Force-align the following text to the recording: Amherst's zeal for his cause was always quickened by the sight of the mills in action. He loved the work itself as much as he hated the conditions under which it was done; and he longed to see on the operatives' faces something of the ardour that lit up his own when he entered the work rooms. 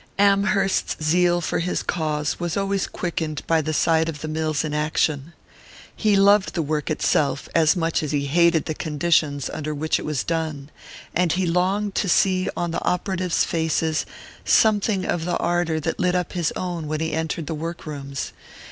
Amherst's 0.17 0.97
zeal 1.03 1.41
for 1.41 1.59
his 1.59 1.83
cause 1.83 2.39
was 2.39 2.57
always 2.57 2.87
quickened 2.87 3.43
by 3.45 3.61
the 3.61 3.71
sight 3.71 4.09
of 4.09 4.21
the 4.21 4.27
mills 4.27 4.63
in 4.63 4.73
action. 4.73 5.33
He 5.95 6.15
loved 6.15 6.55
the 6.55 6.63
work 6.63 6.89
itself 6.89 7.47
as 7.53 7.75
much 7.75 8.01
as 8.01 8.11
he 8.11 8.25
hated 8.25 8.65
the 8.65 8.73
conditions 8.73 9.47
under 9.51 9.75
which 9.75 9.99
it 9.99 10.03
was 10.03 10.23
done; 10.23 10.71
and 11.13 11.31
he 11.33 11.45
longed 11.45 11.93
to 12.01 12.09
see 12.09 12.49
on 12.57 12.71
the 12.71 12.83
operatives' 12.83 13.43
faces 13.43 14.07
something 14.43 15.05
of 15.05 15.23
the 15.25 15.37
ardour 15.37 15.79
that 15.81 15.99
lit 15.99 16.15
up 16.15 16.33
his 16.33 16.51
own 16.55 16.87
when 16.87 16.99
he 16.99 17.13
entered 17.13 17.45
the 17.45 17.53
work 17.53 17.85
rooms. 17.85 18.33